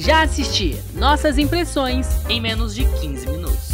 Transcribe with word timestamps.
Já 0.00 0.22
assisti 0.22 0.74
nossas 0.94 1.36
impressões 1.36 2.06
em 2.26 2.40
menos 2.40 2.74
de 2.74 2.84
15 3.00 3.26
minutos. 3.26 3.68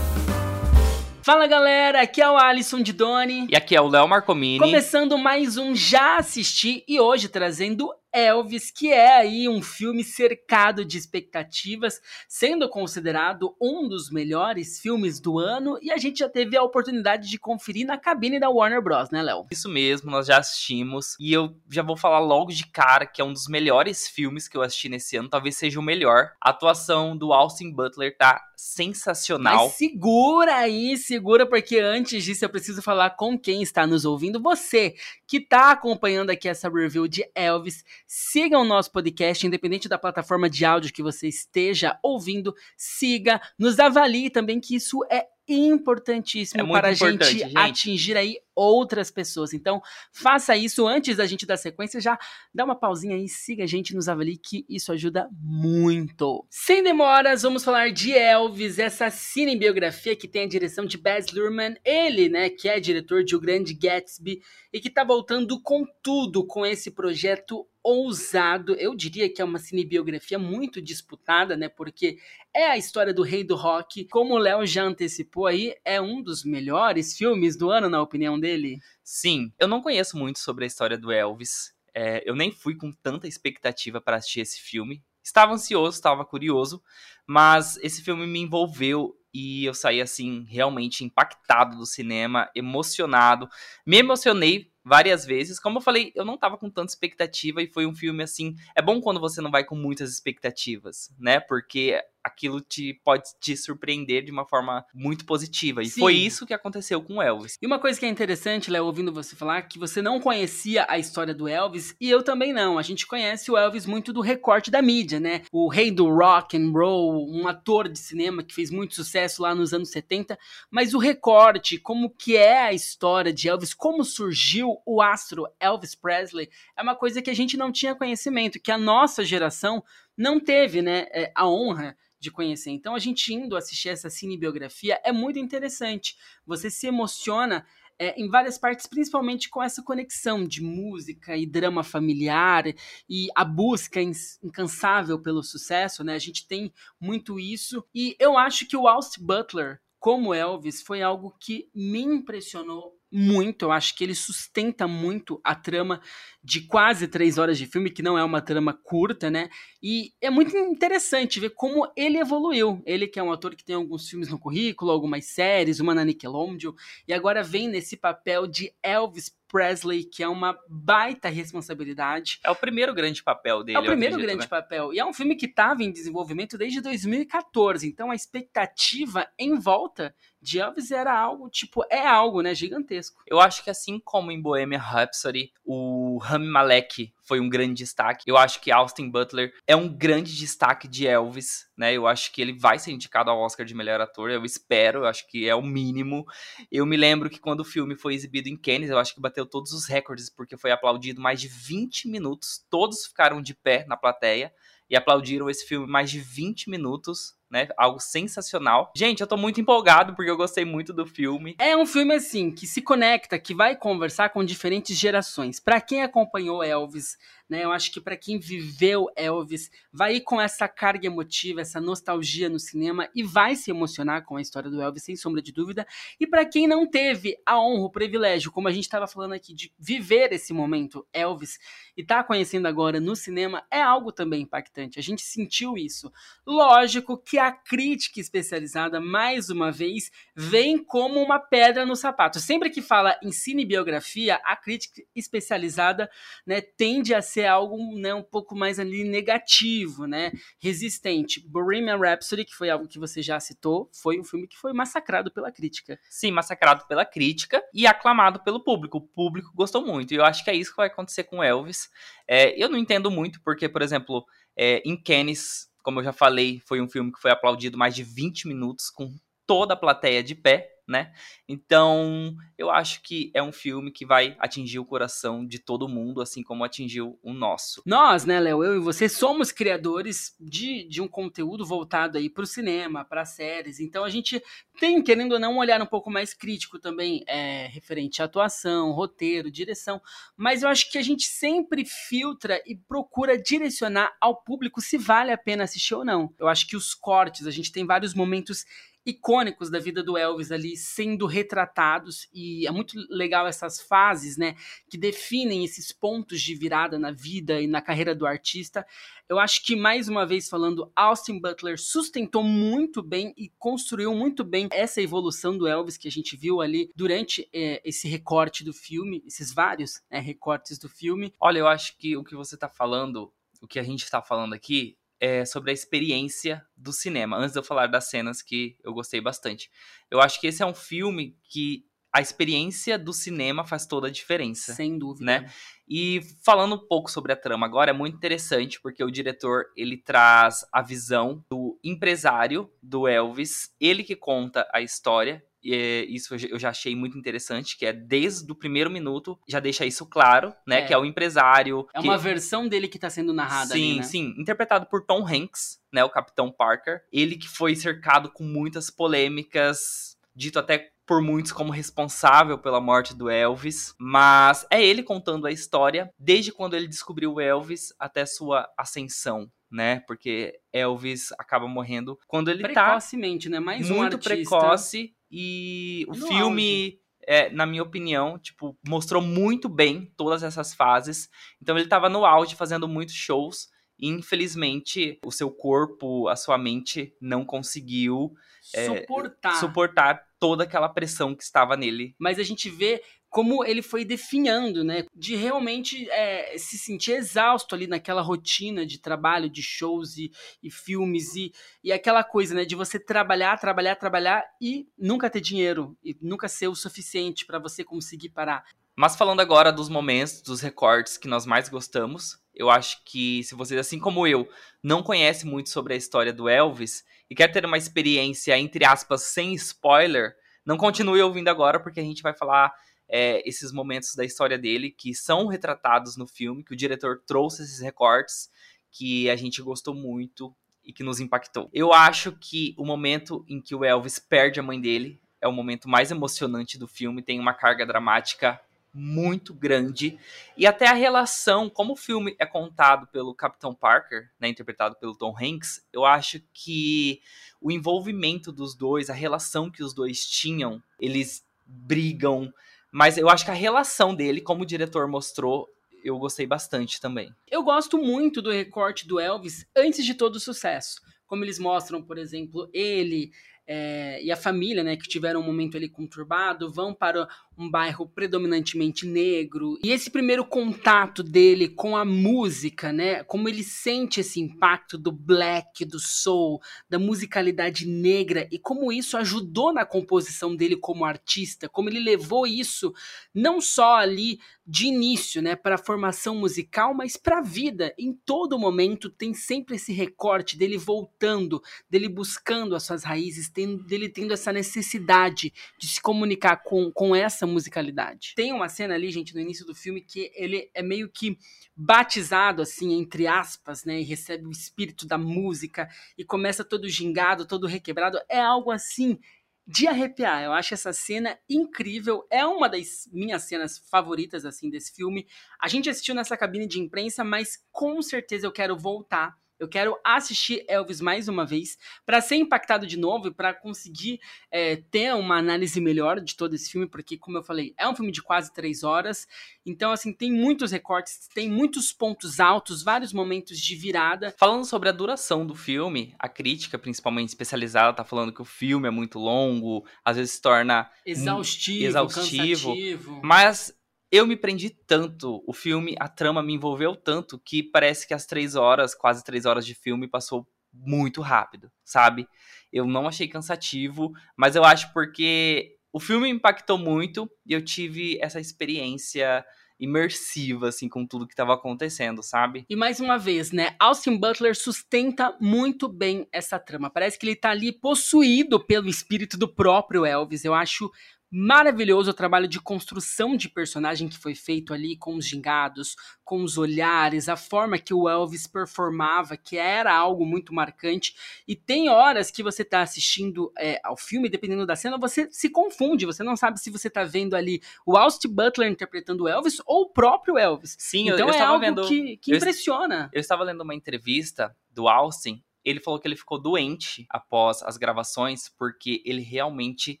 Fala 1.22 1.46
galera, 1.46 2.02
aqui 2.02 2.20
é 2.20 2.28
o 2.28 2.36
Alisson 2.36 2.82
de 2.82 2.92
Doni. 2.92 3.46
E 3.48 3.54
aqui 3.54 3.76
é 3.76 3.80
o 3.80 3.86
Léo 3.86 4.08
Marcomini. 4.08 4.58
Começando 4.58 5.16
mais 5.16 5.56
um 5.56 5.72
Já 5.72 6.16
Assisti 6.16 6.82
e 6.88 6.98
hoje 6.98 7.28
trazendo 7.28 7.88
Elvis, 8.12 8.70
que 8.70 8.92
é 8.92 9.16
aí 9.16 9.48
um 9.48 9.62
filme 9.62 10.02
cercado 10.02 10.84
de 10.84 10.98
expectativas, 10.98 12.00
sendo 12.28 12.68
considerado 12.68 13.54
um 13.60 13.88
dos 13.88 14.10
melhores 14.10 14.80
filmes 14.80 15.20
do 15.20 15.38
ano, 15.38 15.78
e 15.80 15.90
a 15.90 15.96
gente 15.96 16.18
já 16.18 16.28
teve 16.28 16.56
a 16.56 16.62
oportunidade 16.62 17.28
de 17.28 17.38
conferir 17.38 17.86
na 17.86 17.98
cabine 17.98 18.40
da 18.40 18.50
Warner 18.50 18.82
Bros, 18.82 19.10
né, 19.10 19.22
Léo? 19.22 19.46
Isso 19.50 19.68
mesmo, 19.68 20.10
nós 20.10 20.26
já 20.26 20.38
assistimos, 20.38 21.16
e 21.18 21.32
eu 21.32 21.56
já 21.70 21.82
vou 21.82 21.96
falar 21.96 22.18
logo 22.18 22.52
de 22.52 22.66
cara 22.66 23.06
que 23.06 23.20
é 23.20 23.24
um 23.24 23.32
dos 23.32 23.46
melhores 23.46 24.08
filmes 24.08 24.48
que 24.48 24.56
eu 24.56 24.62
assisti 24.62 24.88
nesse 24.88 25.16
ano, 25.16 25.28
talvez 25.28 25.56
seja 25.56 25.78
o 25.78 25.82
melhor. 25.82 26.32
A 26.40 26.50
atuação 26.50 27.16
do 27.16 27.32
Austin 27.32 27.70
Butler 27.72 28.16
tá 28.16 28.42
sensacional. 28.56 29.66
Mas 29.66 29.74
segura 29.74 30.56
aí, 30.56 30.96
segura, 30.96 31.46
porque 31.46 31.78
antes 31.78 32.22
disso 32.22 32.44
eu 32.44 32.48
preciso 32.50 32.82
falar 32.82 33.10
com 33.10 33.38
quem 33.38 33.62
está 33.62 33.86
nos 33.86 34.04
ouvindo, 34.04 34.40
você 34.40 34.94
que 35.26 35.40
tá 35.40 35.70
acompanhando 35.70 36.30
aqui 36.30 36.48
essa 36.48 36.68
review 36.68 37.08
de 37.08 37.24
Elvis, 37.34 37.84
Siga 38.12 38.58
o 38.58 38.64
nosso 38.64 38.90
podcast, 38.90 39.46
independente 39.46 39.88
da 39.88 39.96
plataforma 39.96 40.50
de 40.50 40.64
áudio 40.64 40.92
que 40.92 41.00
você 41.00 41.28
esteja 41.28 41.96
ouvindo, 42.02 42.52
siga, 42.76 43.40
nos 43.56 43.78
avalie 43.78 44.28
também, 44.28 44.58
que 44.58 44.74
isso 44.74 44.98
é 45.08 45.28
importantíssimo 45.52 46.62
é 46.62 46.66
para 46.66 46.88
a 46.88 46.92
gente, 46.92 47.24
gente, 47.24 47.56
atingir 47.56 48.16
aí 48.16 48.36
outras 48.54 49.10
pessoas. 49.10 49.52
Então, 49.52 49.80
faça 50.12 50.56
isso 50.56 50.86
antes 50.86 51.16
da 51.16 51.26
gente 51.26 51.46
dar 51.46 51.56
sequência, 51.56 52.00
já 52.00 52.18
dá 52.54 52.64
uma 52.64 52.74
pausinha 52.74 53.16
aí, 53.16 53.28
siga 53.28 53.64
a 53.64 53.66
gente, 53.66 53.94
nos 53.94 54.08
avalie 54.08 54.36
que 54.36 54.64
isso 54.68 54.92
ajuda 54.92 55.28
muito. 55.32 56.46
Sem 56.50 56.82
demoras, 56.82 57.42
vamos 57.42 57.64
falar 57.64 57.90
de 57.90 58.12
Elvis, 58.12 58.78
essa 58.78 59.08
cinebiografia 59.10 60.14
que 60.14 60.28
tem 60.28 60.44
a 60.44 60.48
direção 60.48 60.84
de 60.84 60.98
Baz 60.98 61.32
Luhrmann, 61.32 61.76
ele, 61.84 62.28
né, 62.28 62.50
que 62.50 62.68
é 62.68 62.78
diretor 62.78 63.24
de 63.24 63.34
O 63.34 63.40
Grande 63.40 63.72
Gatsby 63.74 64.42
e 64.72 64.80
que 64.80 64.90
tá 64.90 65.04
voltando 65.04 65.60
com 65.62 65.84
tudo 66.02 66.46
com 66.46 66.66
esse 66.66 66.90
projeto 66.90 67.66
ousado. 67.82 68.74
Eu 68.74 68.94
diria 68.94 69.32
que 69.32 69.40
é 69.40 69.44
uma 69.44 69.58
cinebiografia 69.58 70.38
muito 70.38 70.80
disputada, 70.80 71.56
né? 71.56 71.68
Porque 71.68 72.18
é 72.54 72.66
a 72.66 72.76
história 72.76 73.12
do 73.12 73.22
rei 73.22 73.42
do 73.42 73.56
rock. 73.56 74.04
Como 74.06 74.34
o 74.34 74.38
Léo 74.38 74.66
já 74.66 74.84
antecipou 74.84 75.39
aí, 75.46 75.74
é 75.84 76.00
um 76.00 76.22
dos 76.22 76.44
melhores 76.44 77.16
filmes 77.16 77.56
do 77.56 77.70
ano, 77.70 77.88
na 77.88 78.00
opinião 78.00 78.38
dele. 78.38 78.78
Sim, 79.02 79.52
eu 79.58 79.68
não 79.68 79.82
conheço 79.82 80.16
muito 80.16 80.38
sobre 80.38 80.64
a 80.64 80.66
história 80.66 80.98
do 80.98 81.12
Elvis. 81.12 81.74
É, 81.94 82.22
eu 82.28 82.34
nem 82.34 82.50
fui 82.50 82.74
com 82.74 82.92
tanta 82.92 83.26
expectativa 83.26 84.00
para 84.00 84.16
assistir 84.16 84.40
esse 84.40 84.60
filme. 84.60 85.02
Estava 85.22 85.52
ansioso, 85.52 85.96
estava 85.96 86.24
curioso, 86.24 86.82
mas 87.26 87.76
esse 87.82 88.02
filme 88.02 88.26
me 88.26 88.40
envolveu 88.40 89.16
e 89.32 89.64
eu 89.64 89.74
saí 89.74 90.00
assim 90.00 90.44
realmente 90.48 91.04
impactado 91.04 91.76
do 91.76 91.86
cinema, 91.86 92.50
emocionado. 92.54 93.48
Me 93.86 93.98
emocionei 93.98 94.70
várias 94.84 95.24
vezes. 95.24 95.60
Como 95.60 95.78
eu 95.78 95.82
falei, 95.82 96.12
eu 96.14 96.24
não 96.24 96.36
tava 96.36 96.56
com 96.58 96.70
tanta 96.70 96.92
expectativa 96.92 97.62
e 97.62 97.68
foi 97.68 97.86
um 97.86 97.94
filme 97.94 98.22
assim. 98.22 98.56
É 98.74 98.82
bom 98.82 99.00
quando 99.00 99.20
você 99.20 99.40
não 99.40 99.50
vai 99.50 99.64
com 99.64 99.76
muitas 99.76 100.10
expectativas, 100.10 101.14
né? 101.18 101.38
Porque 101.38 102.00
aquilo 102.22 102.60
te 102.60 103.00
pode 103.04 103.24
te 103.40 103.56
surpreender 103.56 104.24
de 104.24 104.30
uma 104.30 104.46
forma 104.46 104.84
muito 104.94 105.24
positiva. 105.24 105.82
E 105.82 105.86
Sim. 105.86 106.00
foi 106.00 106.14
isso 106.14 106.46
que 106.46 106.54
aconteceu 106.54 107.02
com 107.02 107.16
o 107.16 107.22
Elvis. 107.22 107.56
E 107.60 107.66
uma 107.66 107.78
coisa 107.78 107.98
que 107.98 108.06
é 108.06 108.08
interessante, 108.08 108.70
Léo, 108.70 108.84
ouvindo 108.84 109.12
você 109.12 109.34
falar, 109.34 109.62
que 109.62 109.78
você 109.78 110.02
não 110.02 110.20
conhecia 110.20 110.86
a 110.88 110.98
história 110.98 111.34
do 111.34 111.48
Elvis, 111.48 111.94
e 112.00 112.10
eu 112.10 112.22
também 112.22 112.52
não. 112.52 112.78
A 112.78 112.82
gente 112.82 113.06
conhece 113.06 113.50
o 113.50 113.56
Elvis 113.56 113.86
muito 113.86 114.12
do 114.12 114.20
recorte 114.20 114.70
da 114.70 114.82
mídia, 114.82 115.18
né? 115.18 115.42
O 115.52 115.68
rei 115.68 115.90
do 115.90 116.08
rock 116.08 116.56
and 116.56 116.70
roll, 116.72 117.28
um 117.30 117.48
ator 117.48 117.88
de 117.88 117.98
cinema 117.98 118.42
que 118.42 118.54
fez 118.54 118.70
muito 118.70 118.94
sucesso 118.94 119.42
lá 119.42 119.54
nos 119.54 119.72
anos 119.72 119.90
70, 119.90 120.38
mas 120.70 120.94
o 120.94 120.98
recorte, 120.98 121.78
como 121.78 122.10
que 122.10 122.36
é 122.36 122.62
a 122.62 122.72
história 122.72 123.32
de 123.32 123.48
Elvis, 123.48 123.74
como 123.74 124.04
surgiu 124.04 124.78
o 124.86 125.00
astro 125.00 125.46
Elvis 125.58 125.94
Presley, 125.94 126.48
é 126.76 126.82
uma 126.82 126.94
coisa 126.94 127.22
que 127.22 127.30
a 127.30 127.34
gente 127.34 127.56
não 127.56 127.72
tinha 127.72 127.94
conhecimento, 127.94 128.60
que 128.60 128.72
a 128.72 128.78
nossa 128.78 129.24
geração 129.24 129.82
não 130.16 130.38
teve, 130.38 130.82
né, 130.82 131.06
é, 131.12 131.32
a 131.34 131.48
honra 131.48 131.96
de 132.20 132.30
conhecer. 132.30 132.70
Então, 132.70 132.94
a 132.94 132.98
gente 132.98 133.32
indo 133.32 133.56
assistir 133.56 133.88
essa 133.88 134.10
cinebiografia 134.10 135.00
é 135.02 135.10
muito 135.10 135.38
interessante. 135.38 136.16
Você 136.46 136.70
se 136.70 136.86
emociona 136.86 137.66
é, 137.98 138.18
em 138.18 138.28
várias 138.28 138.56
partes, 138.56 138.86
principalmente 138.86 139.50
com 139.50 139.62
essa 139.62 139.82
conexão 139.82 140.46
de 140.46 140.62
música 140.62 141.36
e 141.36 141.44
drama 141.44 141.82
familiar 141.82 142.64
e 143.08 143.28
a 143.34 143.44
busca 143.44 144.00
incansável 144.00 145.20
pelo 145.20 145.42
sucesso, 145.42 146.02
né? 146.02 146.14
A 146.14 146.18
gente 146.18 146.46
tem 146.46 146.72
muito 146.98 147.38
isso. 147.38 147.84
E 147.94 148.16
eu 148.18 148.38
acho 148.38 148.66
que 148.66 148.76
o 148.76 148.88
Austin 148.88 149.24
Butler, 149.24 149.80
como 149.98 150.32
Elvis, 150.32 150.80
foi 150.80 151.02
algo 151.02 151.36
que 151.38 151.68
me 151.74 152.00
impressionou 152.00 152.99
muito. 153.10 153.66
Eu 153.66 153.72
acho 153.72 153.94
que 153.96 154.04
ele 154.04 154.14
sustenta 154.14 154.86
muito 154.86 155.40
a 155.42 155.54
trama 155.54 156.00
de 156.42 156.62
quase 156.62 157.08
três 157.08 157.38
horas 157.38 157.58
de 157.58 157.66
filme, 157.66 157.90
que 157.90 158.02
não 158.02 158.16
é 158.16 158.24
uma 158.24 158.40
trama 158.40 158.72
curta, 158.72 159.30
né? 159.30 159.48
E 159.82 160.12
é 160.20 160.30
muito 160.30 160.56
interessante 160.56 161.40
ver 161.40 161.50
como 161.50 161.90
ele 161.96 162.18
evoluiu. 162.18 162.82
Ele 162.86 163.06
que 163.06 163.18
é 163.18 163.22
um 163.22 163.32
ator 163.32 163.54
que 163.54 163.64
tem 163.64 163.76
alguns 163.76 164.08
filmes 164.08 164.28
no 164.28 164.38
currículo, 164.38 164.90
algumas 164.90 165.26
séries, 165.26 165.80
uma 165.80 165.94
na 165.94 166.04
Nickelodeon, 166.04 166.72
e 167.06 167.12
agora 167.12 167.42
vem 167.42 167.68
nesse 167.68 167.96
papel 167.96 168.46
de 168.46 168.72
Elvis 168.82 169.30
Presley, 169.50 170.04
que 170.04 170.22
é 170.22 170.28
uma 170.28 170.56
baita 170.68 171.28
responsabilidade. 171.28 172.38
É 172.44 172.50
o 172.50 172.56
primeiro 172.56 172.94
grande 172.94 173.22
papel 173.22 173.64
dele. 173.64 173.76
É 173.76 173.80
o 173.80 173.84
primeiro 173.84 174.14
acredito, 174.14 174.28
grande 174.28 174.44
né? 174.44 174.48
papel. 174.48 174.94
E 174.94 174.98
é 174.98 175.04
um 175.04 175.12
filme 175.12 175.34
que 175.34 175.46
estava 175.46 175.82
em 175.82 175.90
desenvolvimento 175.90 176.56
desde 176.56 176.80
2014. 176.80 177.86
Então 177.86 178.10
a 178.10 178.14
expectativa 178.14 179.26
em 179.36 179.58
volta 179.58 180.14
de 180.40 180.60
Elvis 180.60 180.90
era 180.90 181.18
algo, 181.18 181.50
tipo, 181.50 181.84
é 181.90 182.06
algo, 182.06 182.40
né, 182.40 182.54
gigantesco. 182.54 183.22
Eu 183.26 183.40
acho 183.40 183.62
que 183.62 183.68
assim 183.68 183.98
como 183.98 184.30
em 184.30 184.40
Bohemian 184.40 184.78
Rhapsody, 184.78 185.52
o 185.64 186.18
Rami 186.18 186.46
Malek 186.46 187.12
foi 187.30 187.38
um 187.38 187.48
grande 187.48 187.74
destaque. 187.74 188.24
Eu 188.26 188.36
acho 188.36 188.60
que 188.60 188.72
Austin 188.72 189.08
Butler 189.08 189.54
é 189.64 189.76
um 189.76 189.88
grande 189.88 190.36
destaque 190.36 190.88
de 190.88 191.06
Elvis, 191.06 191.68
né? 191.76 191.94
Eu 191.94 192.08
acho 192.08 192.32
que 192.32 192.42
ele 192.42 192.52
vai 192.52 192.76
ser 192.76 192.90
indicado 192.90 193.30
ao 193.30 193.38
Oscar 193.38 193.64
de 193.64 193.72
melhor 193.72 194.00
ator. 194.00 194.32
Eu 194.32 194.44
espero, 194.44 195.04
eu 195.04 195.06
acho 195.06 195.28
que 195.28 195.48
é 195.48 195.54
o 195.54 195.62
mínimo. 195.62 196.24
Eu 196.72 196.84
me 196.84 196.96
lembro 196.96 197.30
que 197.30 197.38
quando 197.38 197.60
o 197.60 197.64
filme 197.64 197.94
foi 197.94 198.14
exibido 198.14 198.48
em 198.48 198.56
Cannes, 198.56 198.90
eu 198.90 198.98
acho 198.98 199.14
que 199.14 199.20
bateu 199.20 199.46
todos 199.46 199.70
os 199.70 199.86
recordes 199.86 200.28
porque 200.28 200.56
foi 200.56 200.72
aplaudido 200.72 201.20
mais 201.20 201.40
de 201.40 201.46
20 201.46 202.08
minutos. 202.08 202.66
Todos 202.68 203.06
ficaram 203.06 203.40
de 203.40 203.54
pé 203.54 203.84
na 203.86 203.96
plateia 203.96 204.52
e 204.88 204.96
aplaudiram 204.96 205.48
esse 205.48 205.64
filme 205.64 205.86
mais 205.86 206.10
de 206.10 206.18
20 206.18 206.68
minutos 206.68 207.36
né? 207.50 207.68
Algo 207.76 207.98
sensacional. 207.98 208.92
Gente, 208.96 209.20
eu 209.20 209.26
tô 209.26 209.36
muito 209.36 209.60
empolgado 209.60 210.14
porque 210.14 210.30
eu 210.30 210.36
gostei 210.36 210.64
muito 210.64 210.92
do 210.92 211.04
filme. 211.04 211.56
É 211.58 211.76
um 211.76 211.84
filme 211.84 212.14
assim 212.14 212.50
que 212.50 212.66
se 212.66 212.80
conecta, 212.80 213.38
que 213.38 213.54
vai 213.54 213.74
conversar 213.76 214.30
com 214.30 214.44
diferentes 214.44 214.96
gerações. 214.96 215.58
Para 215.58 215.80
quem 215.80 216.02
acompanhou 216.02 216.62
Elvis 216.62 217.16
né? 217.50 217.64
Eu 217.64 217.72
acho 217.72 217.92
que 217.92 218.00
para 218.00 218.16
quem 218.16 218.38
viveu 218.38 219.08
Elvis, 219.16 219.70
vai 219.92 220.16
ir 220.16 220.20
com 220.20 220.40
essa 220.40 220.68
carga 220.68 221.06
emotiva, 221.06 221.60
essa 221.60 221.80
nostalgia 221.80 222.48
no 222.48 222.60
cinema 222.60 223.08
e 223.14 223.22
vai 223.22 223.56
se 223.56 223.70
emocionar 223.70 224.24
com 224.24 224.36
a 224.36 224.40
história 224.40 224.70
do 224.70 224.80
Elvis, 224.80 225.02
sem 225.02 225.16
sombra 225.16 225.42
de 225.42 225.52
dúvida. 225.52 225.86
E 226.18 226.26
para 226.26 226.46
quem 226.46 226.68
não 226.68 226.88
teve 226.88 227.36
a 227.44 227.58
honra, 227.58 227.84
o 227.84 227.90
privilégio, 227.90 228.52
como 228.52 228.68
a 228.68 228.72
gente 228.72 228.84
estava 228.84 229.08
falando 229.08 229.32
aqui, 229.32 229.52
de 229.52 229.72
viver 229.78 230.32
esse 230.32 230.52
momento 230.52 231.06
Elvis 231.12 231.58
e 231.96 232.04
tá 232.04 232.22
conhecendo 232.22 232.66
agora 232.66 233.00
no 233.00 233.16
cinema, 233.16 233.66
é 233.70 233.82
algo 233.82 234.12
também 234.12 234.42
impactante. 234.42 234.98
A 234.98 235.02
gente 235.02 235.22
sentiu 235.22 235.76
isso. 235.76 236.12
Lógico 236.46 237.18
que 237.18 237.38
a 237.38 237.50
crítica 237.50 238.20
especializada, 238.20 239.00
mais 239.00 239.50
uma 239.50 239.72
vez, 239.72 240.10
vem 240.36 240.78
como 240.78 241.20
uma 241.20 241.40
pedra 241.40 241.84
no 241.84 241.96
sapato. 241.96 242.38
Sempre 242.38 242.70
que 242.70 242.80
fala 242.80 243.18
em 243.22 243.32
cinebiografia, 243.32 244.40
a 244.44 244.54
crítica 244.54 245.02
especializada 245.14 246.08
né, 246.46 246.60
tende 246.60 247.12
a 247.12 247.20
ser 247.20 247.39
ser 247.40 247.46
algo 247.46 247.98
né, 247.98 248.14
um 248.14 248.22
pouco 248.22 248.54
mais 248.54 248.78
ali 248.78 249.02
negativo, 249.02 250.06
né? 250.06 250.32
Resistente. 250.58 251.40
Bohemian 251.48 251.96
Rhapsody, 251.96 252.44
que 252.44 252.54
foi 252.54 252.68
algo 252.68 252.86
que 252.86 252.98
você 252.98 253.22
já 253.22 253.40
citou, 253.40 253.88
foi 253.92 254.20
um 254.20 254.24
filme 254.24 254.46
que 254.46 254.58
foi 254.58 254.72
massacrado 254.72 255.30
pela 255.30 255.50
crítica. 255.50 255.98
Sim, 256.10 256.32
massacrado 256.32 256.86
pela 256.86 257.04
crítica 257.04 257.62
e 257.72 257.86
aclamado 257.86 258.40
pelo 258.40 258.62
público. 258.62 258.98
O 258.98 259.00
público 259.00 259.50
gostou 259.54 259.84
muito. 259.84 260.12
E 260.12 260.16
eu 260.16 260.24
acho 260.24 260.44
que 260.44 260.50
é 260.50 260.54
isso 260.54 260.70
que 260.70 260.76
vai 260.76 260.88
acontecer 260.88 261.24
com 261.24 261.42
Elvis. 261.42 261.88
É, 262.28 262.62
eu 262.62 262.68
não 262.68 262.76
entendo 262.76 263.10
muito, 263.10 263.40
porque, 263.42 263.68
por 263.68 263.80
exemplo, 263.80 264.24
é, 264.56 264.82
em 264.84 265.00
Cannes, 265.00 265.70
como 265.82 266.00
eu 266.00 266.04
já 266.04 266.12
falei, 266.12 266.60
foi 266.66 266.80
um 266.80 266.88
filme 266.88 267.10
que 267.12 267.20
foi 267.20 267.30
aplaudido 267.30 267.78
mais 267.78 267.94
de 267.94 268.02
20 268.02 268.48
minutos, 268.48 268.90
com 268.90 269.14
toda 269.46 269.74
a 269.74 269.76
plateia 269.76 270.22
de 270.22 270.34
pé 270.34 270.68
né? 270.90 271.12
Então, 271.48 272.36
eu 272.58 272.68
acho 272.68 273.00
que 273.02 273.30
é 273.32 273.40
um 273.40 273.52
filme 273.52 273.92
que 273.92 274.04
vai 274.04 274.36
atingir 274.40 274.80
o 274.80 274.84
coração 274.84 275.46
de 275.46 275.60
todo 275.60 275.88
mundo, 275.88 276.20
assim 276.20 276.42
como 276.42 276.64
atingiu 276.64 277.16
o 277.22 277.32
nosso. 277.32 277.80
Nós, 277.86 278.24
né, 278.24 278.40
Léo, 278.40 278.64
eu 278.64 278.76
e 278.76 278.80
você 278.80 279.08
somos 279.08 279.52
criadores 279.52 280.34
de, 280.40 280.88
de 280.88 281.00
um 281.00 281.06
conteúdo 281.06 281.64
voltado 281.64 282.18
aí 282.18 282.28
para 282.28 282.42
o 282.42 282.46
cinema, 282.46 283.04
para 283.04 283.24
séries. 283.24 283.78
Então, 283.78 284.04
a 284.04 284.10
gente 284.10 284.42
tem, 284.80 285.00
querendo 285.00 285.32
ou 285.32 285.38
não, 285.38 285.54
um 285.54 285.58
olhar 285.58 285.80
um 285.80 285.86
pouco 285.86 286.10
mais 286.10 286.34
crítico 286.34 286.78
também, 286.78 287.22
é, 287.28 287.68
referente 287.68 288.20
à 288.20 288.24
atuação, 288.24 288.90
roteiro, 288.90 289.50
direção. 289.50 290.02
Mas 290.36 290.64
eu 290.64 290.68
acho 290.68 290.90
que 290.90 290.98
a 290.98 291.02
gente 291.02 291.24
sempre 291.24 291.84
filtra 291.84 292.60
e 292.66 292.74
procura 292.74 293.40
direcionar 293.40 294.12
ao 294.20 294.42
público 294.42 294.80
se 294.80 294.98
vale 294.98 295.30
a 295.30 295.38
pena 295.38 295.62
assistir 295.62 295.94
ou 295.94 296.04
não. 296.04 296.34
Eu 296.36 296.48
acho 296.48 296.66
que 296.66 296.76
os 296.76 296.94
cortes, 296.94 297.46
a 297.46 297.50
gente 297.52 297.70
tem 297.70 297.86
vários 297.86 298.12
momentos 298.12 298.66
icônicos 299.10 299.70
da 299.70 299.78
vida 299.78 300.02
do 300.02 300.16
Elvis 300.16 300.50
ali 300.50 300.76
sendo 300.76 301.26
retratados 301.26 302.28
e 302.32 302.66
é 302.66 302.70
muito 302.70 302.94
legal 303.10 303.46
essas 303.46 303.80
fases, 303.80 304.36
né, 304.36 304.54
que 304.88 304.96
definem 304.96 305.64
esses 305.64 305.92
pontos 305.92 306.40
de 306.40 306.54
virada 306.54 306.98
na 306.98 307.10
vida 307.10 307.60
e 307.60 307.66
na 307.66 307.82
carreira 307.82 308.14
do 308.14 308.26
artista. 308.26 308.86
Eu 309.28 309.38
acho 309.38 309.64
que 309.64 309.76
mais 309.76 310.08
uma 310.08 310.26
vez 310.26 310.48
falando, 310.48 310.90
Austin 310.96 311.38
Butler 311.38 311.78
sustentou 311.78 312.42
muito 312.42 313.00
bem 313.00 313.32
e 313.36 313.48
construiu 313.58 314.14
muito 314.14 314.42
bem 314.42 314.68
essa 314.72 315.00
evolução 315.00 315.56
do 315.56 315.68
Elvis 315.68 315.96
que 315.96 316.08
a 316.08 316.10
gente 316.10 316.36
viu 316.36 316.60
ali 316.60 316.90
durante 316.96 317.48
é, 317.52 317.80
esse 317.84 318.08
recorte 318.08 318.64
do 318.64 318.72
filme, 318.72 319.22
esses 319.26 319.52
vários 319.52 320.02
né, 320.10 320.18
recortes 320.18 320.78
do 320.78 320.88
filme. 320.88 321.32
Olha, 321.38 321.60
eu 321.60 321.68
acho 321.68 321.96
que 321.96 322.16
o 322.16 322.24
que 322.24 322.34
você 322.34 322.56
está 322.56 322.68
falando, 322.68 323.32
o 323.60 323.68
que 323.68 323.78
a 323.78 323.84
gente 323.84 324.02
está 324.02 324.20
falando 324.20 324.52
aqui 324.52 324.96
é, 325.20 325.44
sobre 325.44 325.70
a 325.70 325.74
experiência 325.74 326.64
do 326.76 326.92
cinema. 326.92 327.36
Antes 327.36 327.52
de 327.52 327.58
eu 327.58 327.64
falar 327.64 327.86
das 327.86 328.08
cenas 328.08 328.40
que 328.40 328.76
eu 328.82 328.92
gostei 328.92 329.20
bastante. 329.20 329.70
Eu 330.10 330.20
acho 330.20 330.40
que 330.40 330.46
esse 330.46 330.62
é 330.62 330.66
um 330.66 330.74
filme 330.74 331.36
que 331.44 331.84
a 332.12 332.20
experiência 332.20 332.98
do 332.98 333.12
cinema 333.12 333.64
faz 333.64 333.86
toda 333.86 334.08
a 334.08 334.10
diferença. 334.10 334.74
Sem 334.74 334.98
dúvida. 334.98 335.24
Né? 335.26 335.52
E 335.88 336.20
falando 336.44 336.74
um 336.74 336.86
pouco 336.88 337.10
sobre 337.10 337.32
a 337.32 337.36
trama 337.36 337.66
agora, 337.66 337.90
é 337.90 337.94
muito 337.94 338.16
interessante 338.16 338.80
porque 338.80 339.04
o 339.04 339.10
diretor 339.10 339.66
ele 339.76 339.96
traz 339.96 340.64
a 340.72 340.82
visão 340.82 341.44
do 341.50 341.78
empresário 341.84 342.70
do 342.82 343.06
Elvis, 343.06 343.74
ele 343.80 344.02
que 344.02 344.16
conta 344.16 344.68
a 344.72 344.80
história 344.80 345.44
e 345.62 345.74
é, 345.74 346.04
isso 346.04 346.34
eu 346.34 346.58
já 346.58 346.70
achei 346.70 346.96
muito 346.96 347.18
interessante, 347.18 347.76
que 347.76 347.84
é 347.84 347.92
desde 347.92 348.50
o 348.50 348.54
primeiro 348.54 348.90
minuto, 348.90 349.38
já 349.48 349.60
deixa 349.60 349.84
isso 349.84 350.06
claro, 350.06 350.54
né? 350.66 350.80
É. 350.80 350.86
Que 350.86 350.94
é 350.94 350.98
o 350.98 351.04
empresário. 351.04 351.86
É 351.94 352.00
que... 352.00 352.06
uma 352.06 352.18
versão 352.18 352.68
dele 352.68 352.88
que 352.88 352.98
tá 352.98 353.10
sendo 353.10 353.32
narrada 353.32 353.74
Sim, 353.74 353.90
ali, 353.90 353.96
né? 353.98 354.02
sim. 354.02 354.34
Interpretado 354.38 354.86
por 354.86 355.04
Tom 355.04 355.26
Hanks, 355.26 355.80
né? 355.92 356.02
O 356.04 356.10
Capitão 356.10 356.50
Parker. 356.50 357.02
Ele 357.12 357.36
que 357.36 357.48
foi 357.48 357.76
cercado 357.76 358.30
com 358.30 358.44
muitas 358.44 358.90
polêmicas, 358.90 360.16
dito 360.34 360.58
até 360.58 360.90
por 361.06 361.20
muitos 361.20 361.50
como 361.50 361.72
responsável 361.72 362.56
pela 362.56 362.80
morte 362.80 363.16
do 363.16 363.28
Elvis, 363.28 363.96
mas 363.98 364.64
é 364.70 364.80
ele 364.80 365.02
contando 365.02 365.44
a 365.44 365.50
história 365.50 366.08
desde 366.16 366.52
quando 366.52 366.74
ele 366.74 366.86
descobriu 366.86 367.34
o 367.34 367.40
Elvis 367.40 367.92
até 367.98 368.24
sua 368.24 368.68
ascensão, 368.78 369.50
né? 369.68 370.04
Porque 370.06 370.54
Elvis 370.72 371.32
acaba 371.36 371.66
morrendo 371.66 372.16
quando 372.28 372.48
ele 372.48 372.62
Precocemente, 372.62 372.74
tá 372.74 372.84
Precocemente, 372.92 373.48
né? 373.48 373.58
Mais 373.58 373.90
muito 373.90 374.16
um 374.16 374.20
precoce 374.20 375.12
e 375.30 376.04
o 376.08 376.16
no 376.16 376.26
filme, 376.26 376.98
é, 377.26 377.50
na 377.50 377.64
minha 377.64 377.82
opinião, 377.82 378.38
tipo, 378.38 378.76
mostrou 378.86 379.22
muito 379.22 379.68
bem 379.68 380.12
todas 380.16 380.42
essas 380.42 380.74
fases. 380.74 381.28
Então 381.62 381.76
ele 381.76 381.84
estava 381.84 382.08
no 382.08 382.24
auge 382.24 382.54
fazendo 382.56 382.88
muitos 382.88 383.14
shows. 383.14 383.68
E, 383.98 384.08
infelizmente, 384.08 385.18
o 385.24 385.30
seu 385.30 385.50
corpo, 385.50 386.26
a 386.28 386.34
sua 386.34 386.56
mente 386.56 387.14
não 387.20 387.44
conseguiu 387.44 388.32
suportar. 388.62 389.52
É, 389.52 389.56
suportar 389.56 390.26
toda 390.38 390.64
aquela 390.64 390.88
pressão 390.88 391.34
que 391.34 391.42
estava 391.42 391.76
nele. 391.76 392.14
Mas 392.18 392.38
a 392.38 392.42
gente 392.42 392.70
vê 392.70 393.02
como 393.30 393.64
ele 393.64 393.80
foi 393.80 394.04
definhando, 394.04 394.82
né? 394.82 395.04
De 395.14 395.36
realmente 395.36 396.10
é, 396.10 396.58
se 396.58 396.76
sentir 396.76 397.12
exausto 397.12 397.74
ali 397.76 397.86
naquela 397.86 398.20
rotina 398.20 398.84
de 398.84 398.98
trabalho, 398.98 399.48
de 399.48 399.62
shows 399.62 400.16
e, 400.16 400.32
e 400.60 400.68
filmes 400.68 401.36
e, 401.36 401.52
e 401.82 401.92
aquela 401.92 402.24
coisa, 402.24 402.54
né? 402.54 402.64
De 402.64 402.74
você 402.74 402.98
trabalhar, 402.98 403.56
trabalhar, 403.58 403.94
trabalhar 403.94 404.44
e 404.60 404.88
nunca 404.98 405.30
ter 405.30 405.40
dinheiro 405.40 405.96
e 406.04 406.16
nunca 406.20 406.48
ser 406.48 406.66
o 406.66 406.74
suficiente 406.74 407.46
para 407.46 407.60
você 407.60 407.84
conseguir 407.84 408.30
parar. 408.30 408.64
Mas 408.96 409.14
falando 409.16 409.40
agora 409.40 409.72
dos 409.72 409.88
momentos, 409.88 410.42
dos 410.42 410.60
recortes 410.60 411.16
que 411.16 411.28
nós 411.28 411.46
mais 411.46 411.68
gostamos, 411.68 412.38
eu 412.52 412.68
acho 412.68 413.02
que 413.04 413.44
se 413.44 413.54
vocês, 413.54 413.78
assim 413.80 413.98
como 413.98 414.26
eu, 414.26 414.48
não 414.82 415.02
conhecem 415.02 415.48
muito 415.48 415.70
sobre 415.70 415.94
a 415.94 415.96
história 415.96 416.32
do 416.32 416.48
Elvis 416.48 417.04
e 417.30 417.34
quer 417.34 417.48
ter 417.48 417.64
uma 417.64 417.78
experiência, 417.78 418.58
entre 418.58 418.84
aspas, 418.84 419.22
sem 419.22 419.54
spoiler, 419.54 420.34
não 420.66 420.76
continue 420.76 421.22
ouvindo 421.22 421.48
agora, 421.48 421.80
porque 421.80 422.00
a 422.00 422.02
gente 422.02 422.22
vai 422.22 422.34
falar 422.34 422.72
é, 423.10 423.46
esses 423.46 423.72
momentos 423.72 424.14
da 424.14 424.24
história 424.24 424.56
dele 424.56 424.90
que 424.90 425.12
são 425.12 425.48
retratados 425.48 426.16
no 426.16 426.26
filme, 426.26 426.62
que 426.62 426.72
o 426.72 426.76
diretor 426.76 427.20
trouxe 427.26 427.64
esses 427.64 427.80
recortes, 427.80 428.48
que 428.90 429.28
a 429.28 429.36
gente 429.36 429.60
gostou 429.60 429.94
muito 429.94 430.54
e 430.84 430.92
que 430.92 431.02
nos 431.02 431.20
impactou. 431.20 431.68
Eu 431.72 431.92
acho 431.92 432.32
que 432.32 432.74
o 432.78 432.84
momento 432.84 433.44
em 433.48 433.60
que 433.60 433.74
o 433.74 433.84
Elvis 433.84 434.18
perde 434.18 434.60
a 434.60 434.62
mãe 434.62 434.80
dele 434.80 435.20
é 435.40 435.48
o 435.48 435.52
momento 435.52 435.88
mais 435.88 436.10
emocionante 436.10 436.78
do 436.78 436.86
filme, 436.86 437.22
tem 437.22 437.40
uma 437.40 437.54
carga 437.54 437.84
dramática 437.84 438.60
muito 438.92 439.54
grande 439.54 440.18
e 440.56 440.66
até 440.66 440.88
a 440.88 440.92
relação, 440.92 441.70
como 441.70 441.92
o 441.92 441.96
filme 441.96 442.34
é 442.38 442.46
contado 442.46 443.06
pelo 443.06 443.34
Capitão 443.34 443.72
Parker, 443.74 444.30
né, 444.38 444.48
interpretado 444.48 444.96
pelo 444.96 445.16
Tom 445.16 445.34
Hanks, 445.40 445.86
eu 445.92 446.04
acho 446.04 446.40
que 446.52 447.22
o 447.60 447.70
envolvimento 447.70 448.50
dos 448.50 448.74
dois, 448.74 449.08
a 449.08 449.14
relação 449.14 449.70
que 449.70 449.82
os 449.82 449.94
dois 449.94 450.26
tinham, 450.26 450.82
eles 450.98 451.44
brigam, 451.64 452.52
mas 452.90 453.16
eu 453.16 453.28
acho 453.28 453.44
que 453.44 453.50
a 453.50 453.54
relação 453.54 454.14
dele, 454.14 454.40
como 454.40 454.62
o 454.62 454.66
diretor 454.66 455.06
mostrou, 455.08 455.68
eu 456.02 456.18
gostei 456.18 456.46
bastante 456.46 457.00
também. 457.00 457.32
Eu 457.50 457.62
gosto 457.62 457.98
muito 457.98 458.40
do 458.40 458.50
recorte 458.50 459.06
do 459.06 459.20
Elvis 459.20 459.66
antes 459.76 460.04
de 460.04 460.14
todo 460.14 460.36
o 460.36 460.40
sucesso. 460.40 461.00
Como 461.26 461.44
eles 461.44 461.58
mostram, 461.58 462.02
por 462.02 462.18
exemplo, 462.18 462.68
ele 462.72 463.30
é, 463.72 464.20
e 464.20 464.32
a 464.32 464.36
família, 464.36 464.82
né, 464.82 464.96
que 464.96 465.08
tiveram 465.08 465.40
um 465.40 465.44
momento 465.44 465.76
ali 465.76 465.88
conturbado, 465.88 466.72
vão 466.72 466.92
para 466.92 467.28
um 467.60 467.70
bairro 467.70 468.08
predominantemente 468.08 469.06
negro. 469.06 469.78
E 469.84 469.90
esse 469.92 470.10
primeiro 470.10 470.44
contato 470.44 471.22
dele 471.22 471.68
com 471.68 471.94
a 471.94 472.04
música, 472.04 472.90
né? 472.92 473.22
Como 473.24 473.48
ele 473.48 473.62
sente 473.62 474.20
esse 474.20 474.40
impacto 474.40 474.96
do 474.96 475.12
black, 475.12 475.84
do 475.84 476.00
soul, 476.00 476.60
da 476.88 476.98
musicalidade 476.98 477.86
negra 477.86 478.48
e 478.50 478.58
como 478.58 478.90
isso 478.90 479.16
ajudou 479.16 479.72
na 479.72 479.84
composição 479.84 480.56
dele 480.56 480.76
como 480.76 481.04
artista, 481.04 481.68
como 481.68 481.90
ele 481.90 482.00
levou 482.00 482.46
isso 482.46 482.94
não 483.34 483.60
só 483.60 483.96
ali 483.96 484.38
de 484.70 484.86
início, 484.86 485.42
né, 485.42 485.56
para 485.56 485.74
a 485.74 485.78
formação 485.78 486.36
musical, 486.36 486.94
mas 486.94 487.16
para 487.16 487.38
a 487.38 487.42
vida. 487.42 487.92
Em 487.98 488.12
todo 488.12 488.58
momento 488.58 489.10
tem 489.10 489.34
sempre 489.34 489.74
esse 489.74 489.92
recorte 489.92 490.56
dele 490.56 490.78
voltando, 490.78 491.60
dele 491.90 492.08
buscando 492.08 492.76
as 492.76 492.84
suas 492.84 493.02
raízes, 493.02 493.50
dele 493.50 494.08
tendo 494.08 494.32
essa 494.32 494.52
necessidade 494.52 495.52
de 495.76 495.88
se 495.88 496.00
comunicar 496.00 496.62
com, 496.62 496.90
com 496.92 497.16
essa 497.16 497.48
musicalidade. 497.50 498.32
Tem 498.34 498.52
uma 498.52 498.68
cena 498.68 498.94
ali, 498.94 499.10
gente, 499.10 499.34
no 499.34 499.40
início 499.40 499.66
do 499.66 499.74
filme 499.74 500.00
que 500.00 500.30
ele 500.34 500.70
é 500.74 500.82
meio 500.82 501.10
que 501.10 501.38
batizado, 501.76 502.62
assim, 502.62 502.92
entre 502.94 503.26
aspas, 503.26 503.84
né? 503.84 504.00
E 504.00 504.04
recebe 504.04 504.46
o 504.46 504.50
espírito 504.50 505.06
da 505.06 505.18
música 505.18 505.88
e 506.16 506.24
começa 506.24 506.64
todo 506.64 506.88
gingado, 506.88 507.46
todo 507.46 507.66
requebrado. 507.66 508.18
É 508.28 508.40
algo 508.40 508.70
assim 508.70 509.18
de 509.66 509.86
arrepiar. 509.86 510.42
Eu 510.42 510.52
acho 510.52 510.74
essa 510.74 510.92
cena 510.92 511.38
incrível. 511.48 512.26
É 512.30 512.44
uma 512.44 512.68
das 512.68 513.08
minhas 513.12 513.44
cenas 513.44 513.78
favoritas, 513.78 514.44
assim, 514.44 514.68
desse 514.68 514.92
filme. 514.94 515.26
A 515.60 515.68
gente 515.68 515.88
assistiu 515.88 516.14
nessa 516.14 516.36
cabine 516.36 516.66
de 516.66 516.80
imprensa, 516.80 517.22
mas 517.22 517.64
com 517.70 518.00
certeza 518.02 518.46
eu 518.46 518.52
quero 518.52 518.76
voltar 518.76 519.38
eu 519.60 519.68
quero 519.68 519.96
assistir 520.02 520.64
Elvis 520.66 521.02
mais 521.02 521.28
uma 521.28 521.44
vez 521.44 521.78
para 522.06 522.20
ser 522.22 522.36
impactado 522.36 522.86
de 522.86 522.98
novo 522.98 523.28
e 523.28 523.30
para 523.30 523.52
conseguir 523.52 524.18
é, 524.50 524.76
ter 524.76 525.14
uma 525.14 525.36
análise 525.36 525.78
melhor 525.80 526.18
de 526.18 526.34
todo 526.34 526.54
esse 526.54 526.72
filme, 526.72 526.88
porque, 526.88 527.18
como 527.18 527.36
eu 527.36 527.42
falei, 527.42 527.74
é 527.78 527.86
um 527.86 527.94
filme 527.94 528.10
de 528.10 528.22
quase 528.22 528.52
três 528.54 528.82
horas. 528.82 529.28
Então, 529.64 529.92
assim, 529.92 530.14
tem 530.14 530.32
muitos 530.32 530.72
recortes, 530.72 531.28
tem 531.34 531.48
muitos 531.48 531.92
pontos 531.92 532.40
altos, 532.40 532.82
vários 532.82 533.12
momentos 533.12 533.60
de 533.60 533.76
virada. 533.76 534.34
Falando 534.38 534.64
sobre 534.64 534.88
a 534.88 534.92
duração 534.92 535.46
do 535.46 535.54
filme, 535.54 536.14
a 536.18 536.28
crítica, 536.28 536.78
principalmente 536.78 537.28
especializada, 537.28 537.92
tá 537.92 538.04
falando 538.04 538.32
que 538.32 538.40
o 538.40 538.46
filme 538.46 538.88
é 538.88 538.90
muito 538.90 539.18
longo, 539.18 539.86
às 540.02 540.16
vezes 540.16 540.32
se 540.32 540.42
torna 540.42 540.90
exaustivo, 541.04 541.84
exaustivo 541.84 542.70
cansativo. 542.72 543.20
mas 543.22 543.78
eu 544.10 544.26
me 544.26 544.36
prendi 544.36 544.70
tanto, 544.70 545.42
o 545.46 545.52
filme, 545.52 545.94
a 545.98 546.08
trama 546.08 546.42
me 546.42 546.54
envolveu 546.54 546.96
tanto 546.96 547.38
que 547.38 547.62
parece 547.62 548.06
que 548.06 548.14
as 548.14 548.26
três 548.26 548.56
horas, 548.56 548.94
quase 548.94 549.22
três 549.22 549.46
horas 549.46 549.64
de 549.64 549.74
filme, 549.74 550.08
passou 550.08 550.46
muito 550.72 551.20
rápido, 551.20 551.70
sabe? 551.84 552.26
Eu 552.72 552.86
não 552.86 553.06
achei 553.06 553.28
cansativo, 553.28 554.12
mas 554.36 554.56
eu 554.56 554.64
acho 554.64 554.92
porque 554.92 555.76
o 555.92 556.00
filme 556.00 556.28
me 556.28 556.36
impactou 556.36 556.78
muito 556.78 557.30
e 557.44 557.52
eu 557.52 557.64
tive 557.64 558.18
essa 558.20 558.40
experiência 558.40 559.44
imersiva, 559.80 560.68
assim, 560.68 560.88
com 560.88 561.06
tudo 561.06 561.26
que 561.26 561.32
estava 561.32 561.54
acontecendo, 561.54 562.22
sabe? 562.22 562.66
E 562.68 562.76
mais 562.76 563.00
uma 563.00 563.18
vez, 563.18 563.50
né? 563.50 563.74
Austin 563.78 564.18
Butler 564.18 564.54
sustenta 564.54 565.34
muito 565.40 565.88
bem 565.88 566.28
essa 566.30 566.58
trama. 566.58 566.90
Parece 566.90 567.18
que 567.18 567.26
ele 567.26 567.34
tá 567.34 567.50
ali 567.50 567.72
possuído 567.72 568.60
pelo 568.64 568.88
espírito 568.88 569.38
do 569.38 569.48
próprio 569.48 570.04
Elvis. 570.04 570.44
Eu 570.44 570.52
acho 570.52 570.90
maravilhoso 571.30 572.10
o 572.10 572.14
trabalho 572.14 572.48
de 572.48 572.60
construção 572.60 573.36
de 573.36 573.48
personagem 573.48 574.08
que 574.08 574.18
foi 574.18 574.34
feito 574.34 574.74
ali 574.74 574.96
com 574.96 575.14
os 575.14 575.24
gingados, 575.26 575.94
com 576.24 576.42
os 576.42 576.58
olhares, 576.58 577.28
a 577.28 577.36
forma 577.36 577.78
que 577.78 577.94
o 577.94 578.08
Elvis 578.08 578.46
performava, 578.46 579.36
que 579.36 579.56
era 579.56 579.94
algo 579.94 580.26
muito 580.26 580.52
marcante. 580.52 581.14
E 581.46 581.54
tem 581.54 581.88
horas 581.88 582.30
que 582.30 582.42
você 582.42 582.62
está 582.62 582.82
assistindo 582.82 583.52
é, 583.56 583.80
ao 583.84 583.96
filme, 583.96 584.28
dependendo 584.28 584.66
da 584.66 584.74
cena, 584.74 584.98
você 584.98 585.28
se 585.30 585.48
confunde, 585.48 586.06
você 586.06 586.22
não 586.22 586.36
sabe 586.36 586.58
se 586.58 586.70
você 586.70 586.88
está 586.88 587.04
vendo 587.04 587.34
ali 587.34 587.62
o 587.86 587.96
Austin 587.96 588.28
Butler 588.28 588.70
interpretando 588.70 589.24
o 589.24 589.28
Elvis 589.28 589.60
ou 589.66 589.82
o 589.82 589.90
próprio 589.90 590.36
Elvis. 590.36 590.76
Sim, 590.78 591.10
então 591.10 591.28
eu, 591.28 591.28
eu 591.28 591.34
é 591.34 591.40
algo 591.40 591.60
vendo. 591.60 591.86
que, 591.86 592.16
que 592.16 592.32
eu- 592.32 592.36
impressiona. 592.36 593.08
Eu 593.12 593.20
estava 593.20 593.44
lendo 593.44 593.62
uma 593.62 593.74
entrevista 593.74 594.54
do 594.70 594.88
Austin. 594.88 595.42
Ele 595.64 595.78
falou 595.78 596.00
que 596.00 596.08
ele 596.08 596.16
ficou 596.16 596.40
doente 596.40 597.06
após 597.10 597.62
as 597.62 597.76
gravações 597.76 598.48
porque 598.48 599.02
ele 599.04 599.20
realmente 599.20 600.00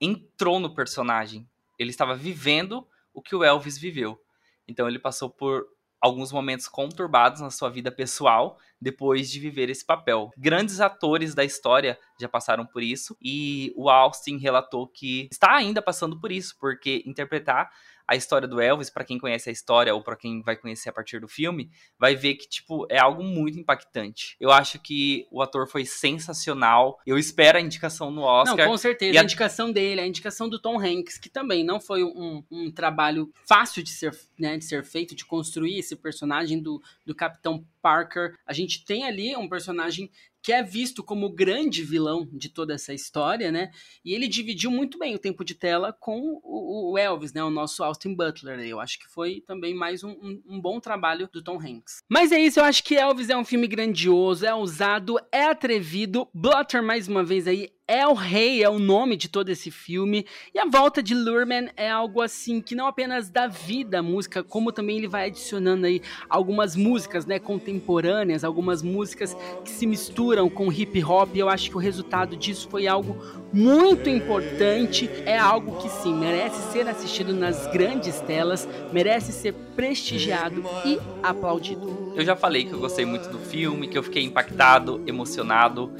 entrou 0.00 0.60
no 0.60 0.74
personagem. 0.74 1.48
Ele 1.78 1.90
estava 1.90 2.14
vivendo 2.14 2.86
o 3.12 3.22
que 3.22 3.34
o 3.34 3.44
Elvis 3.44 3.78
viveu. 3.78 4.20
Então 4.66 4.88
ele 4.88 4.98
passou 4.98 5.30
por 5.30 5.66
alguns 6.00 6.30
momentos 6.30 6.68
conturbados 6.68 7.40
na 7.40 7.50
sua 7.50 7.68
vida 7.68 7.90
pessoal 7.90 8.58
depois 8.80 9.30
de 9.30 9.40
viver 9.40 9.68
esse 9.68 9.84
papel. 9.84 10.30
Grandes 10.36 10.80
atores 10.80 11.34
da 11.34 11.44
história 11.44 11.98
já 12.20 12.28
passaram 12.28 12.64
por 12.64 12.82
isso 12.82 13.16
e 13.20 13.72
o 13.76 13.90
Austin 13.90 14.36
relatou 14.36 14.86
que 14.86 15.28
está 15.32 15.56
ainda 15.56 15.82
passando 15.82 16.20
por 16.20 16.30
isso, 16.30 16.56
porque 16.60 17.02
interpretar 17.04 17.70
a 18.08 18.16
história 18.16 18.48
do 18.48 18.60
Elvis, 18.60 18.88
para 18.88 19.04
quem 19.04 19.18
conhece 19.18 19.50
a 19.50 19.52
história 19.52 19.94
ou 19.94 20.02
para 20.02 20.16
quem 20.16 20.42
vai 20.42 20.56
conhecer 20.56 20.88
a 20.88 20.92
partir 20.92 21.20
do 21.20 21.28
filme, 21.28 21.70
vai 21.98 22.16
ver 22.16 22.34
que 22.36 22.48
tipo 22.48 22.86
é 22.90 22.98
algo 22.98 23.22
muito 23.22 23.58
impactante. 23.58 24.34
Eu 24.40 24.50
acho 24.50 24.78
que 24.80 25.26
o 25.30 25.42
ator 25.42 25.68
foi 25.68 25.84
sensacional. 25.84 26.98
Eu 27.06 27.18
espero 27.18 27.58
a 27.58 27.60
indicação 27.60 28.10
no 28.10 28.22
Oscar. 28.22 28.56
Não, 28.56 28.66
com 28.66 28.76
certeza. 28.76 29.14
E 29.14 29.18
a 29.18 29.20
a- 29.20 29.24
indicação 29.24 29.70
dele, 29.70 30.00
a 30.00 30.06
indicação 30.06 30.48
do 30.48 30.58
Tom 30.58 30.80
Hanks, 30.80 31.18
que 31.18 31.28
também 31.28 31.62
não 31.64 31.80
foi 31.80 32.02
um, 32.02 32.42
um 32.50 32.70
trabalho 32.70 33.30
fácil 33.46 33.82
de 33.82 33.90
ser, 33.90 34.18
né, 34.38 34.56
de 34.56 34.64
ser 34.64 34.84
feito, 34.84 35.14
de 35.14 35.24
construir 35.24 35.78
esse 35.78 35.94
personagem 35.94 36.60
do, 36.62 36.80
do 37.04 37.14
Capitão 37.14 37.64
Parker. 37.80 38.34
A 38.46 38.52
gente 38.52 38.84
tem 38.84 39.04
ali 39.04 39.36
um 39.36 39.48
personagem 39.48 40.10
que 40.40 40.52
é 40.52 40.62
visto 40.62 41.02
como 41.02 41.26
o 41.26 41.34
grande 41.34 41.82
vilão 41.82 42.26
de 42.32 42.48
toda 42.48 42.72
essa 42.72 42.94
história, 42.94 43.50
né? 43.52 43.70
E 44.04 44.14
ele 44.14 44.28
dividiu 44.28 44.70
muito 44.70 44.96
bem 44.98 45.14
o 45.14 45.18
tempo 45.18 45.44
de 45.44 45.54
tela 45.54 45.92
com 45.92 46.40
o, 46.42 46.96
Elvis, 46.96 47.32
né? 47.32 47.42
O 47.42 47.50
nosso 47.50 47.82
Austin 47.82 48.14
Butler. 48.14 48.60
Eu 48.60 48.80
acho 48.80 48.98
que 48.98 49.06
foi 49.08 49.42
também 49.46 49.74
mais 49.74 50.02
um, 50.04 50.10
um- 50.12 50.42
um 50.48 50.60
bom 50.60 50.80
trabalho 50.80 51.28
do 51.32 51.42
Tom 51.42 51.56
Hanks. 51.60 51.98
Mas 52.08 52.32
é 52.32 52.38
isso, 52.40 52.60
eu 52.60 52.64
acho 52.64 52.82
que 52.84 52.94
Elvis 52.96 53.28
é 53.28 53.36
um 53.36 53.44
filme 53.44 53.66
grandioso, 53.66 54.46
é 54.46 54.54
ousado, 54.54 55.16
é 55.32 55.44
atrevido. 55.44 56.28
Butler, 56.32 56.82
mais 56.82 57.08
uma 57.08 57.24
vez 57.24 57.46
aí, 57.46 57.68
é 57.88 58.06
o 58.06 58.12
rei, 58.12 58.62
é 58.62 58.68
o 58.68 58.78
nome 58.78 59.16
de 59.16 59.30
todo 59.30 59.48
esse 59.48 59.70
filme. 59.70 60.26
E 60.54 60.58
a 60.58 60.66
volta 60.66 61.02
de 61.02 61.14
Lurman 61.14 61.70
é 61.74 61.88
algo 61.90 62.20
assim 62.20 62.60
que 62.60 62.74
não 62.74 62.86
apenas 62.86 63.30
dá 63.30 63.46
vida 63.46 64.00
à 64.00 64.02
música, 64.02 64.44
como 64.44 64.70
também 64.70 64.98
ele 64.98 65.08
vai 65.08 65.28
adicionando 65.28 65.86
aí 65.86 66.02
algumas 66.28 66.76
músicas, 66.76 67.24
né, 67.24 67.38
contemporâneas, 67.38 68.44
algumas 68.44 68.82
músicas 68.82 69.34
que 69.64 69.70
se 69.70 69.86
misturam 69.86 70.50
com 70.50 70.70
hip 70.70 71.02
hop. 71.02 71.34
E 71.34 71.38
eu 71.38 71.48
acho 71.48 71.70
que 71.70 71.76
o 71.76 71.80
resultado 71.80 72.36
disso 72.36 72.68
foi 72.68 72.86
algo 72.86 73.16
muito 73.50 74.10
importante. 74.10 75.08
É 75.24 75.38
algo 75.38 75.80
que 75.80 75.88
sim 75.88 76.14
merece 76.14 76.60
ser 76.70 76.86
assistido 76.86 77.32
nas 77.32 77.66
grandes 77.68 78.20
telas, 78.20 78.68
merece 78.92 79.32
ser 79.32 79.54
prestigiado 79.74 80.62
e 80.84 80.98
aplaudido. 81.22 82.12
Eu 82.14 82.24
já 82.24 82.36
falei 82.36 82.64
que 82.64 82.72
eu 82.72 82.78
gostei 82.78 83.06
muito 83.06 83.30
do 83.30 83.38
filme, 83.38 83.88
que 83.88 83.96
eu 83.96 84.02
fiquei 84.02 84.24
impactado, 84.24 85.02
emocionado. 85.06 85.90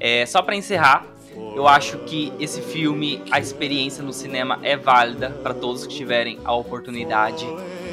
É, 0.00 0.24
só 0.24 0.40
pra 0.40 0.54
encerrar, 0.54 1.13
eu 1.54 1.68
acho 1.68 1.98
que 1.98 2.32
esse 2.40 2.60
filme, 2.60 3.22
a 3.30 3.38
experiência 3.38 4.02
no 4.02 4.12
cinema 4.12 4.58
é 4.62 4.76
válida 4.76 5.30
para 5.42 5.54
todos 5.54 5.86
que 5.86 5.94
tiverem 5.94 6.38
a 6.44 6.52
oportunidade. 6.52 7.46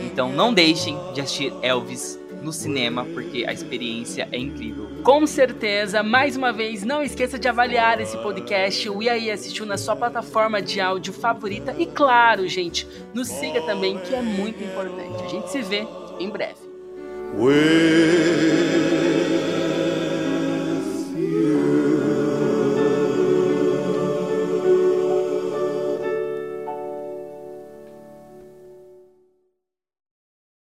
Então 0.03 0.31
não 0.31 0.53
deixem 0.53 0.97
de 1.13 1.21
assistir 1.21 1.53
Elvis 1.61 2.19
no 2.41 2.51
cinema, 2.51 3.05
porque 3.13 3.45
a 3.47 3.53
experiência 3.53 4.27
é 4.31 4.37
incrível. 4.37 4.89
Com 5.03 5.25
certeza, 5.27 6.01
mais 6.01 6.35
uma 6.35 6.51
vez, 6.51 6.83
não 6.83 7.03
esqueça 7.03 7.37
de 7.37 7.47
avaliar 7.47 8.01
esse 8.01 8.17
podcast, 8.17 8.89
o 8.89 9.01
E 9.01 9.09
aí 9.09 9.29
assistiu 9.29 9.65
na 9.65 9.77
sua 9.77 9.95
plataforma 9.95 10.61
de 10.61 10.81
áudio 10.81 11.13
favorita 11.13 11.75
e 11.77 11.85
claro, 11.85 12.47
gente, 12.47 12.87
nos 13.13 13.27
siga 13.27 13.61
também, 13.61 13.97
que 13.99 14.15
é 14.15 14.21
muito 14.21 14.63
importante. 14.63 15.23
A 15.23 15.27
gente 15.27 15.51
se 15.51 15.61
vê 15.61 15.87
em 16.19 16.29
breve. 16.29 16.71